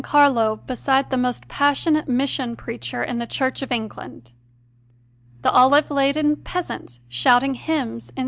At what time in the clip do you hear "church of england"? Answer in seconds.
3.27-4.31